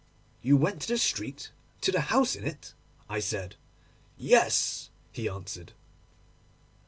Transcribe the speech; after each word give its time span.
'You 0.41 0.57
went 0.57 0.81
to 0.81 0.87
the 0.87 0.97
street, 0.97 1.51
to 1.81 1.91
the 1.91 2.01
house 2.01 2.35
in 2.35 2.43
it?' 2.43 2.73
I 3.07 3.19
said. 3.19 3.55
'Yes,' 4.17 4.89
he 5.11 5.29
answered. 5.29 5.73